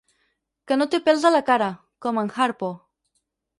Que 0.71 0.77
no 0.79 0.87
té 0.95 0.99
pèls 1.09 1.27
a 1.29 1.33
la 1.35 1.43
cara, 1.51 1.69
com 2.07 2.23
en 2.25 2.35
Harpo. 2.47 2.73